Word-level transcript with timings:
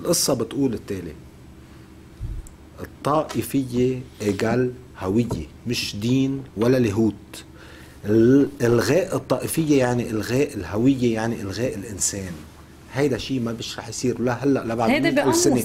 القصة 0.00 0.34
بتقول 0.34 0.74
التالي. 0.74 1.12
الطائفية 2.80 4.00
égale 4.22 4.72
هوية 4.98 5.46
مش 5.66 5.96
دين 5.96 6.42
ولا 6.56 6.76
لاهوت 6.76 7.44
إلغاء 8.62 9.16
الطائفية 9.16 9.78
يعني 9.78 10.10
إلغاء 10.10 10.54
الهوية 10.54 11.14
يعني 11.14 11.42
إلغاء 11.42 11.74
الإنسان. 11.74 12.32
هيدا 12.94 13.18
شيء 13.18 13.40
ما 13.40 13.52
مش 13.52 13.78
رح 13.78 13.88
يصير 13.88 14.20
لا 14.20 14.32
هلأ 14.44 14.64
لا 14.64 14.74
بعد 14.74 14.90
هيدا 14.90 15.32
سنة. 15.32 15.64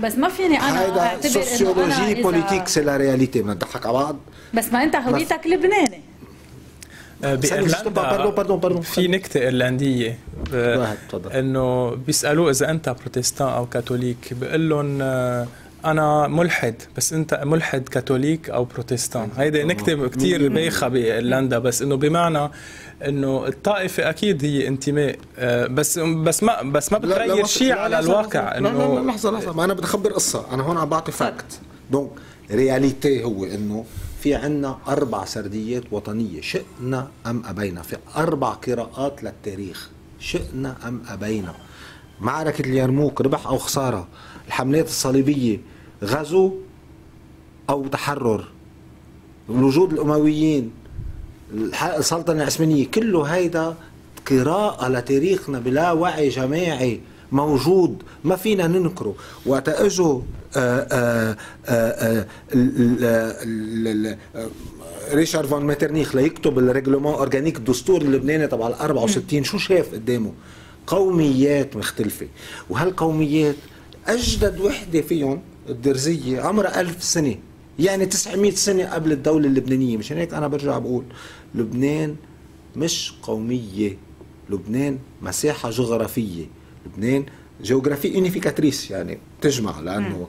بس 0.00 0.14
ما 0.14 0.28
فيني 0.28 0.60
أنا 0.60 0.82
هيدا 0.82 1.00
أعتبر 1.00 1.28
sociologie 1.28 2.22
politique 2.22 2.68
c'est 2.68 2.80
la 2.80 2.96
réalité 2.96 3.40
بدنا 3.40 3.54
نضحك 3.54 3.86
على 3.86 3.94
بعض. 3.94 4.16
بس 4.54 4.72
ما 4.72 4.82
أنت 4.82 4.96
هويتك 4.96 5.46
لبناني. 5.46 6.00
آه، 7.24 7.34
بايرلندا 7.34 8.80
في 8.80 9.08
نكتة 9.08 9.40
إيرلندية. 9.40 10.18
آه، 10.54 10.96
إنه 11.14 11.90
بيسالوه 11.90 12.50
إذا 12.50 12.70
أنت 12.70 12.88
بروتستان 12.88 13.48
أو 13.48 13.66
كاثوليك 13.66 14.34
بيقول 14.40 14.68
لهم 14.68 14.98
آه، 15.02 15.46
أنا 15.84 16.28
ملحد 16.28 16.74
بس 16.96 17.12
أنت 17.12 17.40
ملحد 17.44 17.88
كاثوليك 17.88 18.50
أو 18.50 18.64
بروتستان. 18.64 19.28
هيدي 19.36 19.64
نكتة 19.64 20.08
كثير 20.08 20.48
بايخة 20.48 20.88
بإيرلندا 20.88 21.58
بس 21.58 21.82
إنه 21.82 21.96
بمعنى 21.96 22.50
إنه 23.06 23.46
الطائفة 23.46 24.10
أكيد 24.10 24.44
هي 24.44 24.68
انتماء. 24.68 25.16
بس 25.70 25.98
بس 25.98 26.42
ما 26.42 26.62
بس 26.62 26.92
ما 26.92 26.98
بتغير 26.98 27.46
شيء 27.46 27.72
على 27.72 27.98
الواقع 27.98 28.58
إنه 28.58 29.00
لحظة 29.00 29.30
لحظة. 29.30 29.52
ما 29.52 29.64
أنا 29.64 29.74
بدي 29.74 29.84
أخبر 29.84 30.12
قصة. 30.12 30.54
أنا 30.54 30.62
هون 30.62 30.76
عم 30.76 30.88
بعطي 30.88 31.12
fact 31.12 31.60
donc 31.90 32.10
réalité 32.50 33.24
هو 33.24 33.44
إنه 33.44 33.84
في 34.20 34.34
عنا 34.34 34.78
أربع 34.88 35.24
سرديات 35.24 35.82
وطنية 35.90 36.40
شئنا 36.40 37.08
أم 37.26 37.42
أبينا. 37.46 37.82
في 37.82 37.96
أربع 38.16 38.50
قراءات 38.50 39.22
للتاريخ 39.22 39.90
شئنا 40.18 40.76
أم 40.88 41.02
أبينا. 41.08 41.54
معركة 42.20 42.62
اليرموك 42.62 43.20
ربح 43.20 43.46
أو 43.46 43.58
خسارة 43.58 44.08
الحملات 44.46 44.86
الصليبية 44.86 45.60
غزو 46.04 46.54
أو 47.70 47.86
تحرر 47.86 48.44
الوجود 49.50 49.92
الأمويين 49.92 50.70
السلطنة 51.82 52.42
العثمانية 52.42 52.86
كله 52.86 53.22
هيدا 53.22 53.74
قراءة 54.30 54.88
لتاريخنا 54.88 55.58
بلاوعي 55.58 56.28
جماعي. 56.28 57.00
موجود 57.32 58.02
ما 58.24 58.36
فينا 58.36 58.66
ننكره. 58.66 59.14
وقت 59.46 59.68
اجوا 59.68 60.20
ريشارد 65.12 65.48
فون 65.48 65.66
ميترنيخ 65.66 66.16
ليكتب 66.16 66.58
ال 66.58 66.64
règlement 66.64 67.14
organique 67.14 67.56
الدستور 67.56 68.02
اللبناني 68.02 68.46
تبع 68.46 68.68
ال 68.68 68.74
64 68.74 69.44
شو 69.44 69.58
شاف 69.58 69.94
قدامه؟ 69.94 70.32
قوميات 70.86 71.76
مختلفة. 71.76 72.26
وهالقوميات 72.70 73.56
أجدد 74.06 74.60
وحدة 74.60 75.00
فيهم 75.00 75.40
الدرزية 75.68 76.40
عمرها 76.40 76.80
ألف 76.80 77.04
سنة؟ 77.04 77.34
يعني 77.78 78.06
900 78.06 78.50
سنة 78.50 78.84
قبل 78.84 79.12
الدولة 79.12 79.46
اللبنانية. 79.46 79.96
مشان 79.96 80.16
هيك 80.16 80.34
أنا 80.34 80.48
برجع 80.48 80.78
بقول 80.78 81.04
لبنان 81.54 82.16
مش 82.76 83.12
قومية 83.22 83.98
لبنان 84.50 84.98
مساحة 85.22 85.70
جغرافية. 85.70 86.57
لبنان. 86.96 87.24
جغرافي 87.62 88.08
unificatrice 88.08 88.90
يعني 88.90 89.18
تجمع 89.40 89.80
لأنه 89.80 90.28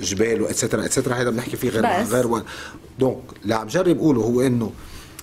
جبال 0.00 0.42
و 0.42 0.47
et 0.47 0.56
cetera 0.56 0.84
et 0.84 0.92
cetera 0.92 1.14
هذا 1.14 1.30
بنحكي 1.30 1.56
فيه 1.56 1.68
غير 1.68 1.86
غير 1.86 2.26
و... 2.26 2.42
donc 2.98 3.22
اللي 3.42 3.54
عم 3.54 3.66
جرب 3.66 3.98
اقوله 3.98 4.22
هو 4.22 4.40
إنه 4.40 4.72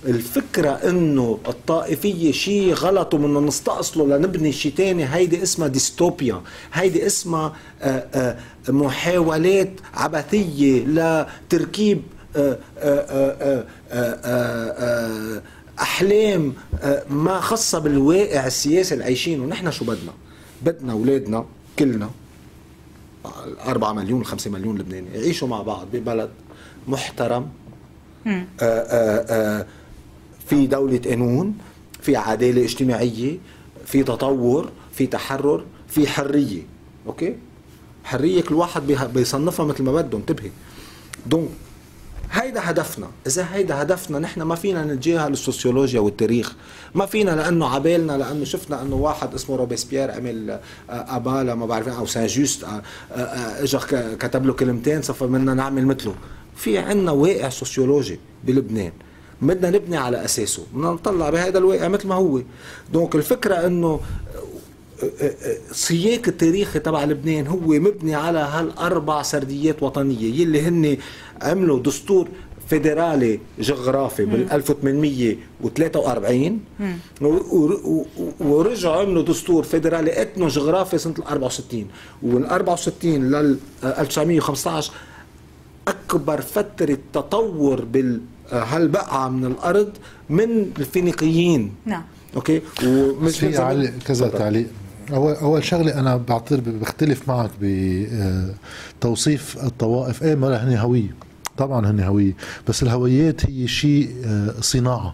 الفكرة 0.05 0.69
إنه 0.69 1.39
الطائفية 1.47 2.31
شيء 2.31 2.73
غلط 2.73 3.13
وبدنا 3.13 3.39
نستأصله 3.39 4.17
لنبني 4.17 4.51
شيء 4.51 4.73
ثاني 4.77 5.05
هيدي 5.05 5.43
اسمها 5.43 5.67
ديستوبيا. 5.67 6.41
هيدي 6.73 7.05
اسمها 7.05 7.55
آه، 7.81 8.05
آه، 8.15 8.37
محاولات 8.71 9.71
عبثية 9.93 10.83
لتركيب 10.85 12.01
آه، 12.35 13.63
أحلام 15.79 16.53
ما 17.09 17.39
خاصة 17.39 17.79
بالواقع 17.79 18.47
السياسي 18.47 18.93
اللي 18.93 19.05
عايشينه. 19.05 19.45
نحن 19.45 19.71
شو 19.71 19.85
بدنا؟ 19.85 20.11
بدنا 20.65 20.93
اولادنا 20.93 21.45
كلنا. 21.79 22.09
4 23.65 23.93
مليون 23.93 24.25
5 24.25 24.51
مليون 24.51 24.77
لبناني. 24.77 25.07
يعيشوا 25.13 25.47
مع 25.47 25.61
بعض 25.61 25.87
ببلد 25.93 26.29
محترم. 26.87 27.49
آآ 28.27 28.45
آآ 28.61 29.67
في 30.47 30.67
دولة 30.67 31.01
قانون 31.05 31.57
في 32.01 32.15
عدالة 32.15 32.63
اجتماعية 32.63 33.37
في 33.85 34.03
تطور 34.03 34.69
في 34.93 35.07
تحرر 35.07 35.65
في 35.87 36.07
حرية. 36.07 36.61
okay؟ 37.07 37.35
حرية 38.03 38.41
كل 38.41 38.55
واحد 38.55 38.81
بيصنفها 39.13 39.65
مثل 39.65 39.83
ما 39.83 39.91
بده. 39.91 40.17
انتبهي. 40.17 40.51
donc 41.25 41.49
هيدا 42.31 42.61
هدفنا. 42.63 43.07
إذا 43.27 43.47
هيدا 43.53 43.81
هدفنا 43.81 44.19
نحن 44.19 44.41
ما 44.41 44.55
فينا 44.55 44.85
نتجاهل 44.85 45.31
السوسيولوجيا 45.31 45.99
والتاريخ. 45.99 46.55
ما 46.95 47.05
فينا 47.05 47.31
لأنه 47.31 47.67
عبالنا 47.67 48.17
لأنه 48.17 48.45
شفنا 48.45 48.81
إنه 48.81 48.95
واحد 48.95 49.33
اسمه 49.33 49.55
روبيسبيير 49.55 50.11
عمل 50.11 50.49
آه، 50.51 50.59
أبالا 50.89 51.55
ما 51.55 51.65
بعرف 51.65 51.87
أو 51.87 52.05
سان 52.05 52.27
جوست 52.27 52.63
آه، 52.63 52.81
آه، 53.11 53.63
اجى 53.63 53.77
كتب 54.19 54.45
له 54.45 54.53
كلمتين 54.53 55.01
صفى 55.01 55.25
بدنا 55.25 55.53
نعمل 55.53 55.85
مثله. 55.85 56.15
في 56.55 56.77
عندنا 56.77 57.11
واقع 57.11 57.49
سوسيولوجي 57.49 58.19
بلبنان. 58.43 58.91
بدنا 59.41 59.69
نبني 59.69 59.97
على 59.97 60.25
أساسه. 60.25 60.63
بدنا 60.73 60.91
نطلع 60.91 61.29
بهذا 61.29 61.57
الواقع 61.57 61.87
مثل 61.87 62.07
ما 62.07 62.15
هو. 62.15 62.41
donc 62.93 63.15
الفكرة 63.15 63.55
إنه 63.55 63.99
سياق 65.71 66.21
التاريخي 66.27 66.79
تبع 66.79 67.03
لبنان 67.03 67.47
هو 67.47 67.59
مبني 67.59 68.15
على 68.15 68.39
هالأربع 68.39 69.21
سرديات 69.21 69.83
وطنية 69.83 70.41
يلي 70.41 70.61
هن 70.61 70.97
عملوا 71.41 71.79
دستور 71.79 72.27
فيدرالي 72.69 73.39
جغرافي 73.59 74.25
بال 74.25 74.51
1843 74.51 76.59
ورجعوا 78.39 79.01
عملوا 79.01 79.23
دستور 79.23 79.63
فيدرالي 79.63 80.21
اثنو 80.21 80.47
جغرافي 80.47 80.97
سنة 80.97 81.13
ال 81.19 81.23
64 81.25 81.87
وال 82.23 82.45
64 82.45 83.31
لل 83.31 83.57
1915 83.83 84.91
أكبر 85.87 86.41
فترة 86.41 86.97
تطور 87.13 87.85
بال 87.85 88.21
هالبقعة 88.51 89.29
من 89.29 89.45
الأرض 89.45 89.89
من 90.29 90.71
الفينيقيين. 90.79 91.71
نعم. 91.85 92.03
أوكي؟ 92.35 92.61
ومش 92.85 93.39
في 93.39 93.47
كذا 94.05 94.27
تعليق. 94.27 94.67
اول 95.13 95.33
أول 95.33 95.63
شغلة 95.63 95.99
أنا 95.99 96.17
بعترف 96.17 96.69
بختلف 96.69 97.27
معك 97.27 97.51
بتوصيف 98.99 99.57
الطوائف. 99.63 100.23
إيه 100.23 100.35
ما 100.35 100.63
هن 100.63 100.77
هوية. 100.77 101.15
طبعا 101.57 101.91
هن 101.91 101.99
هوية. 101.99 102.33
بس 102.67 102.83
الهويات 102.83 103.49
هي 103.49 103.67
شيء 103.67 104.15
آه، 104.25 104.53
صناعة. 104.61 105.13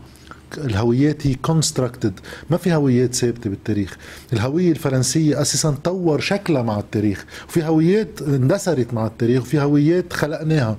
الهويات 0.57 1.27
هي 1.27 1.35
constructed 1.35 2.19
ما 2.49 2.57
في 2.57 2.73
هويات 2.73 3.15
ثابتة 3.15 3.49
بالتاريخ. 3.49 3.97
الهوية 4.33 4.71
الفرنسية 4.71 5.41
أساسا 5.41 5.71
طور 5.83 6.19
شكلها 6.19 6.61
مع 6.61 6.79
التاريخ. 6.79 7.25
وفي 7.49 7.63
هويات 7.63 8.21
اندثرت 8.21 8.93
مع 8.93 9.07
التاريخ 9.07 9.41
وفي 9.41 9.59
هويات 9.61 10.13
خلقناها. 10.13 10.77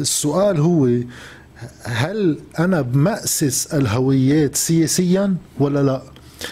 السؤال 0.00 0.60
هو 0.60 0.88
هل 1.82 2.38
أنا 2.58 2.80
بمأسس 2.80 3.66
الهويات 3.66 4.56
سياسيا 4.56 5.34
ولا 5.60 5.82
لا؟ 5.82 6.02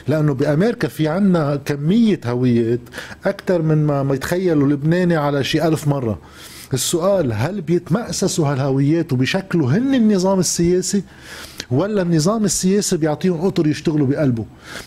لأنه 0.08 0.34
بأمريكا 0.34 0.88
في 0.88 1.08
عنا 1.08 1.56
كمية 1.56 2.20
هويات 2.26 2.80
أكثر 3.24 3.62
من 3.62 3.86
ما 3.86 4.14
يتخيلوا 4.14 4.68
لبناني 4.68 5.16
على 5.16 5.44
شي 5.44 5.68
ألف 5.68 5.88
مرة. 5.88 6.18
السؤال 6.74 7.32
هل 7.32 7.60
بيتمأسسوا 7.60 8.48
هالهويات 8.48 9.12
وبيشكلوا 9.12 9.70
هن 9.70 9.94
النظام 9.94 10.38
السياسي 10.38 11.02
ولا 11.70 12.02
النظام 12.02 12.44
السياسي 12.44 12.96
بيعطيهم 12.96 13.46
اطر 13.46 13.66
يشتغلوا 13.66 14.06
بقلبه؟ 14.06 14.44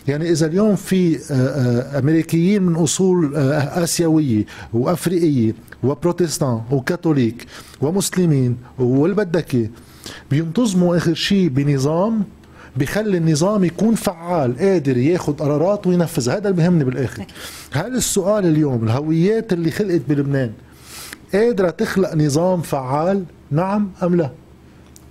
يعني 0.08 0.30
إذا 0.30 0.46
اليوم 0.46 0.76
في 0.76 1.16
آه، 1.16 1.34
آه، 1.34 1.98
أمريكيين 1.98 2.62
من 2.62 2.74
أصول 2.74 3.36
آه، 3.36 3.84
آسيوية 3.84 4.44
وأفريقية 4.72 5.54
وبروتستان 5.82 6.60
وكاثوليك 6.70 7.46
ومسلمين 7.80 8.56
والبدكي 8.78 9.70
بينتظموا 10.30 10.96
آخر 10.96 11.14
شيء 11.14 11.48
بنظام 11.48 12.24
بخلي 12.76 13.16
النظام 13.18 13.64
يكون 13.64 13.94
فعال 13.94 14.58
قادر 14.58 14.96
ياخذ 14.96 15.32
قرارات 15.32 15.86
وينفذها 15.86 16.36
هذا 16.36 16.48
اللي 16.48 16.62
بهمني 16.62 16.84
بالآخر. 16.84 17.24
هل 17.72 17.94
السؤال 17.96 18.46
اليوم 18.46 18.84
الهويات 18.84 19.52
اللي 19.52 19.70
خلقت 19.70 20.00
بلبنان 20.08 20.52
قادرة 21.34 21.70
تخلق 21.70 22.14
نظام 22.14 22.62
فعال؟ 22.62 23.24
نعم 23.50 23.90
أم 24.02 24.14
لا؟ 24.14 24.30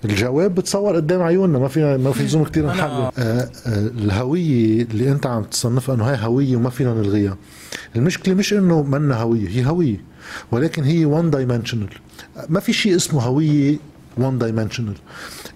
الجواب 0.06 0.56
بتصور 0.56 0.96
قدام 0.96 1.22
عيوننا 1.22 1.60
ما 1.60 1.68
فينا 1.68 1.98
ما 1.98 2.12
في 2.12 2.24
لزوم 2.24 2.44
كثير 2.44 2.66
نحلل. 2.68 2.92
آه 2.92 3.12
آه 3.18 3.50
الهوية 3.68 4.82
اللي 4.82 5.12
أنت 5.12 5.26
عم 5.26 5.44
تصنفها 5.44 5.96
إنه 5.96 6.04
هي 6.04 6.18
هوية 6.26 6.56
وما 6.56 6.70
فينا 6.70 6.94
نلغيها. 6.94 7.38
المشكلة 7.96 8.36
مش 8.36 8.54
إنه 8.54 8.84
منا 8.84 9.16
هوية 9.16 9.50
هي 9.50 9.66
هوية 9.66 10.02
ولكن 10.52 10.84
هي 10.84 11.06
one-dimensional 11.06 11.90
ما 12.50 12.60
في 12.60 12.74
شيء 12.74 12.96
اسمه 12.96 13.22
هوية 13.22 13.78
one-dimensional 14.18 14.96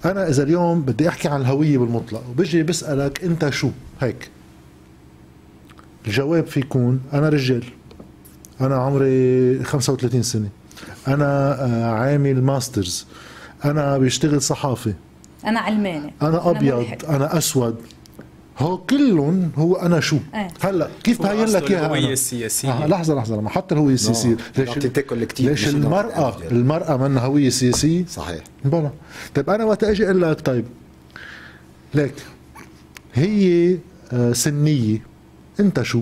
أنا 0.06 0.30
إذا 0.30 0.44
اليوم 0.44 0.82
بدي 0.82 1.10
أحكي 1.10 1.28
عن 1.28 1.42
الهوية 1.42 1.78
بالمطلق 1.78 2.24
وبجي 2.30 2.64
بسألك 2.64 3.24
أنت 3.24 3.50
شو؟ 3.50 3.70
هيك. 4.02 4.30
الجواب 6.08 6.48
في 6.48 6.60
يكون 6.60 7.02
أنا 7.14 7.30
رجال. 7.30 7.64
أنا 8.62 8.76
عمري 8.76 9.64
35 9.64 10.24
سنة. 10.24 10.50
أنا 11.08 11.62
آه، 11.66 11.92
عامل 11.92 12.44
ماسترز 12.44 13.06
أنا 13.66 13.98
بشتغل 13.98 14.42
صحافي 14.42 14.94
أنا 15.46 15.60
علماني 15.60 16.14
أنا 16.22 16.50
أبيض. 16.50 16.74
أنا, 16.74 17.16
أنا 17.16 17.38
أسود. 17.38 17.76
هو 18.60 18.78
كلهم 18.78 19.52
هو 19.58 19.76
أنا 19.76 20.00
شو؟ 20.00 20.18
إيه. 20.36 20.48
هلأ 20.62 20.90
كيف 21.04 21.22
بهين 21.22 21.46
لك 21.46 21.72
إياها 21.72 21.86
الهويه 21.86 22.14
السياسيه 22.14 22.72
آه 22.72 22.88
لحظة 22.88 23.16
لحظة 23.16 23.36
لما 23.36 23.50
حتى 23.50 23.76
الهوية 23.76 23.94
السياسيه 23.94 24.38
ليش 24.58 24.90
ليش 25.40 25.68
المراه 25.68 26.38
المرأة 26.52 26.98
منها 26.98 27.26
هوية 27.26 27.50
سياسيه 27.50 28.06
صحيح. 28.06 28.44
بلا 28.66 28.90
طيب 29.36 29.50
أنا 29.50 29.64
وقت 29.64 29.84
أجي 29.84 30.06
أقول 30.06 30.22
لك 30.22 30.42
طيب 30.42 30.66
ليك 31.94 32.14
هي 33.14 33.78
آه، 34.14 34.34
سنية. 34.34 35.02
أنت 35.60 35.82
شو؟ 35.82 36.02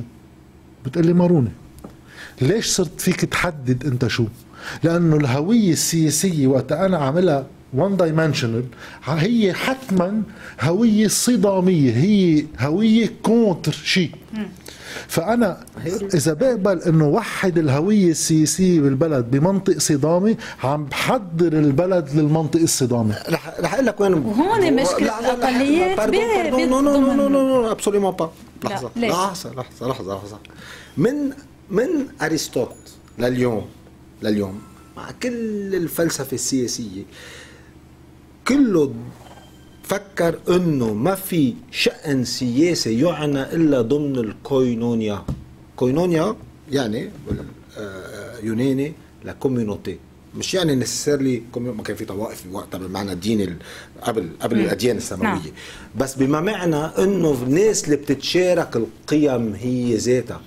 بتقول 0.86 1.06
لي 1.06 1.14
ماروني 1.14 1.52
ليش 2.42 2.66
صرت 2.68 3.02
فيك 3.02 3.26
تحدد 3.26 3.86
أنت 3.86 4.08
شو؟ 4.08 4.26
لأنه 4.84 5.16
الهوية 5.16 5.72
السياسية 5.72 6.48
وقت 6.48 6.72
أنا 6.72 6.98
عاملها 6.98 7.46
one-dimensional 7.78 8.64
هي 9.06 9.54
حتما 9.54 10.22
هوية 10.62 11.08
صدامية 11.08 11.92
هي 11.92 12.46
هوية 12.60 13.12
contre 13.24 13.72
شيء 13.72 14.12
فأنا 15.08 15.66
إذا 16.14 16.34
بقبل 16.34 16.82
إنه 16.82 17.08
وحد 17.08 17.58
الهوية 17.58 18.12
السياسية 18.12 18.82
بالبلد 18.82 19.32
بمنطق 19.32 19.78
صدامي 19.78 20.38
عم 20.64 20.86
بحضر 20.86 21.54
البلد 21.54 22.10
للمنطق 22.16 22.60
الصدامي. 22.60 23.14
رح 23.30 23.54
رح 23.60 23.74
أقول 23.74 23.86
لك 23.86 24.02
وين 24.02 24.14
وهون 24.14 24.74
مشكلة 24.74 25.20
الاقليات 25.20 26.00
non 26.70 26.82
non 26.82 26.98
non 26.98 27.14
non 27.14 27.30
non 27.30 27.72
absolument 27.72 28.12
pas 28.12 28.32
لحظة 28.64 28.92
ليش؟ 28.96 29.12
لحظة 29.12 29.54
لحظة 29.54 29.88
لحظة 29.88 30.16
لحظة. 30.16 30.38
من 30.98 31.32
من 31.70 31.90
أرسطو 32.22 32.76
لليوم 33.20 33.66
لليوم 34.24 34.62
مع 34.98 35.12
كل 35.24 35.76
الفلسفة 35.76 36.36
السياسية 36.36 37.04
كله 38.48 38.94
فكر 39.84 40.40
إنه 40.50 40.94
ما 40.94 41.16
في 41.16 41.54
شأن 41.72 42.26
سياسي 42.26 43.00
يعنى 43.00 43.42
إلا 43.42 43.82
ضمن 43.82 44.16
ال 44.16 44.27
κοινωνία. 44.27 45.24
κοινωνία 45.76 46.36
يعني 46.72 47.10
يوناني 48.44 48.94
la 49.26 49.37
communauté. 49.37 49.98
مش 50.36 50.54
يعني 50.54 50.76
necessarily 50.76 51.44
ما 51.56 51.84
كان 51.84 51.96
في 51.96 52.06
طوائف 52.06 52.44
وقتها 52.52 52.78
بالمعنى 52.78 53.12
الديني 53.12 53.58
قبل 54.02 54.30
قبل 54.42 54.60
الأديان 54.60 54.98
السماوية. 54.98 55.30
نعم. 55.30 55.42
بس 55.96 56.16
بما 56.16 56.42
معنى 56.42 56.76
إنه 56.76 57.38
الناس 57.44 57.84
اللي 57.86 57.96
بتتشارك 57.96 58.76
القيم 58.76 59.54
هي 59.54 59.96
ذاتها. 59.96 60.42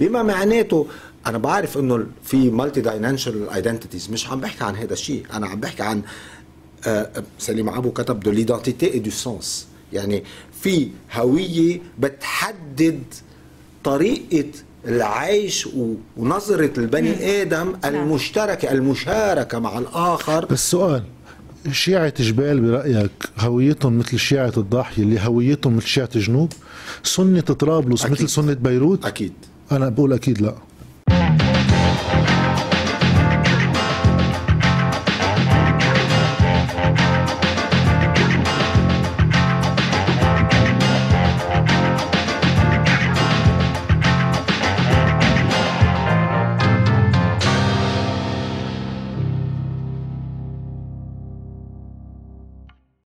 بما 0.00 0.22
معناته 0.22 0.86
أنا 1.26 1.38
بعرف 1.38 1.78
إنه 1.78 2.06
في 2.24 2.50
multidimensional 2.50 3.50
identities 3.50 4.10
مش 4.10 4.28
عم 4.28 4.40
بحكي 4.40 4.64
عن 4.64 4.76
هذا 4.76 4.92
الشيء. 4.92 5.26
أنا 5.32 5.46
عم 5.46 5.60
بحكي 5.60 5.82
عن 5.82 5.98
آه، 5.98 6.02
سليم 7.38 7.68
ابو 7.68 7.90
كتب 7.90 8.20
De 8.20 8.30
l'identité 8.30 8.94
et 8.94 8.98
du 8.98 9.10
sens 9.10 9.66
يعني 9.92 10.24
في 10.60 10.88
هوية 11.12 11.80
بتحدد 11.98 13.02
طريقة 13.84 14.48
العيش 14.86 15.68
ونظرة 16.16 16.72
البني 16.78 17.42
آدم 17.42 17.72
نعم. 17.82 17.94
المشتركة 17.94 18.72
المشاركة 18.72 19.58
مع 19.58 19.78
الآخر. 19.78 20.46
بس 20.46 20.70
سؤال 20.70 21.02
شيعة 21.70 22.22
جبال 22.22 22.60
برأيك 22.60 23.10
هويتهم 23.38 23.98
مثل 23.98 24.18
شيعة 24.18 24.52
الضاحية 24.56 25.02
اللي 25.02 25.20
هويتهم 25.20 25.76
مثل 25.76 25.86
شيعة 25.86 26.18
جنوب؟ 26.18 26.52
سنة 27.02 27.40
طرابلس 27.40 28.06
مثل 28.06 28.28
سنة 28.28 28.52
بيروت؟ 28.52 29.04
أكيد. 29.04 29.32
أنا 29.72 29.88
بقول 29.88 30.12
أكيد 30.12 30.42
لا. 30.42 30.54